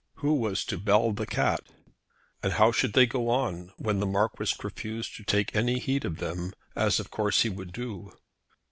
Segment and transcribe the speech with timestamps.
[0.15, 1.61] Who was to bell the cat?
[2.41, 6.17] And how should they go on when the Marquis refused to take any heed of
[6.17, 8.11] them, as, of course, he would do?